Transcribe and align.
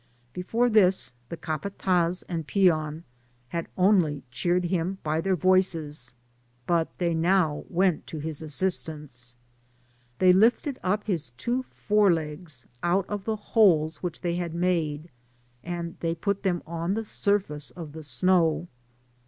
Before 0.33 0.67
this 0.67 1.11
the 1.29 1.37
capatdz 1.37 2.23
and 2.27 2.47
peon 2.47 3.03
had 3.49 3.67
only 3.77 4.23
cheered 4.31 4.65
him 4.65 4.97
by 5.03 5.21
their 5.21 5.35
voices, 5.35 6.15
but 6.65 6.89
they 6.97 7.13
now 7.13 7.65
went 7.69 8.07
to 8.07 8.17
his 8.17 8.41
asnstanc^. 8.41 9.35
They 10.17 10.33
lifted 10.33 10.79
up 10.83 11.03
his 11.03 11.29
two 11.37 11.61
fore 11.69 12.11
legs 12.11 12.65
out 12.81 13.07
of 13.07 13.25
the 13.25 13.35
holes 13.35 14.01
which 14.01 14.21
they 14.21 14.37
had 14.37 14.55
made, 14.55 15.11
and 15.63 15.97
they 15.99 16.15
put 16.15 16.41
them 16.41 16.63
on 16.65 16.95
the 16.95 17.05
surface 17.05 17.69
of 17.69 17.91
the 17.91 18.01
snow. 18.01 18.67